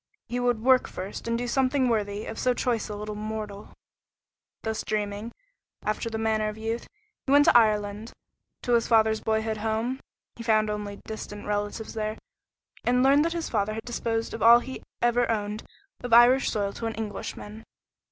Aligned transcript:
He 0.25 0.39
would 0.39 0.63
work 0.63 0.87
first 0.87 1.27
and 1.27 1.37
do 1.37 1.47
something 1.47 1.87
worthy 1.87 2.25
of 2.25 2.39
so 2.39 2.55
choice 2.55 2.89
a 2.89 2.95
little 2.95 3.13
mortal. 3.13 3.71
Thus 4.63 4.83
dreaming, 4.83 5.31
after 5.83 6.09
the 6.09 6.17
manner 6.17 6.49
of 6.49 6.57
youth, 6.57 6.87
he 7.27 7.31
went 7.31 7.45
to 7.45 7.55
Ireland, 7.55 8.11
to 8.63 8.73
his 8.73 8.87
father's 8.87 9.21
boyhood 9.21 9.57
home. 9.57 9.99
He 10.37 10.41
found 10.41 10.71
only 10.71 10.95
distant 11.05 11.45
relatives 11.45 11.93
there, 11.93 12.17
and 12.83 13.03
learned 13.03 13.23
that 13.25 13.33
his 13.33 13.47
father 13.51 13.75
had 13.75 13.85
disposed 13.85 14.33
of 14.33 14.41
all 14.41 14.57
he 14.57 14.81
ever 15.03 15.29
owned 15.29 15.61
of 16.03 16.13
Irish 16.13 16.49
soil 16.49 16.73
to 16.73 16.87
an 16.87 16.95
Englishman. 16.95 17.63